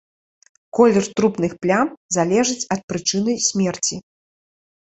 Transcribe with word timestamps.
Колер 0.77 1.05
трупных 1.19 1.51
плям 1.65 1.87
залежыць 2.17 2.67
ад 2.77 2.81
прычыны 2.95 3.37
смерці. 3.49 3.95